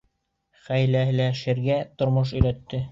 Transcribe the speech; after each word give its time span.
Хәйләләшергә 0.69 1.79
тормош 2.01 2.37
өйрәтте. 2.43 2.79